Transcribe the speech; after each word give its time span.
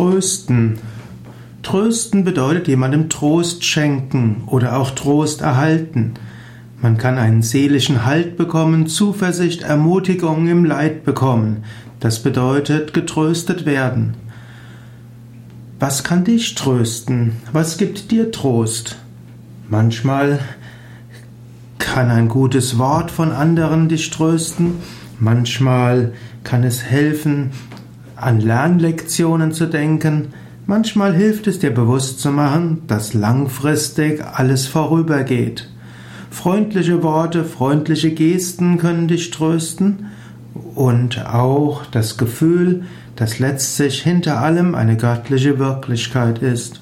Trösten. 0.00 0.78
Trösten 1.62 2.24
bedeutet 2.24 2.68
jemandem 2.68 3.10
Trost 3.10 3.66
schenken 3.66 4.44
oder 4.46 4.78
auch 4.78 4.92
Trost 4.92 5.42
erhalten. 5.42 6.14
Man 6.80 6.96
kann 6.96 7.18
einen 7.18 7.42
seelischen 7.42 8.06
Halt 8.06 8.38
bekommen, 8.38 8.86
Zuversicht, 8.86 9.60
Ermutigung 9.60 10.48
im 10.48 10.64
Leid 10.64 11.04
bekommen. 11.04 11.64
Das 12.00 12.22
bedeutet 12.22 12.94
getröstet 12.94 13.66
werden. 13.66 14.14
Was 15.78 16.02
kann 16.02 16.24
dich 16.24 16.54
trösten? 16.54 17.32
Was 17.52 17.76
gibt 17.76 18.10
dir 18.10 18.32
Trost? 18.32 18.96
Manchmal 19.68 20.38
kann 21.78 22.08
ein 22.08 22.28
gutes 22.28 22.78
Wort 22.78 23.10
von 23.10 23.32
anderen 23.32 23.90
dich 23.90 24.08
trösten. 24.08 24.76
Manchmal 25.18 26.14
kann 26.42 26.64
es 26.64 26.84
helfen, 26.84 27.50
an 28.20 28.40
Lernlektionen 28.40 29.52
zu 29.52 29.66
denken. 29.66 30.28
Manchmal 30.66 31.14
hilft 31.14 31.46
es 31.46 31.58
dir 31.58 31.72
bewusst 31.72 32.20
zu 32.20 32.30
machen, 32.30 32.82
dass 32.86 33.14
langfristig 33.14 34.22
alles 34.24 34.66
vorübergeht. 34.66 35.68
Freundliche 36.30 37.02
Worte, 37.02 37.44
freundliche 37.44 38.12
Gesten 38.12 38.78
können 38.78 39.08
dich 39.08 39.30
trösten 39.30 40.06
und 40.74 41.26
auch 41.26 41.86
das 41.86 42.18
Gefühl, 42.18 42.84
dass 43.16 43.38
letztlich 43.38 44.02
hinter 44.02 44.40
allem 44.40 44.74
eine 44.74 44.96
göttliche 44.96 45.58
Wirklichkeit 45.58 46.38
ist. 46.40 46.80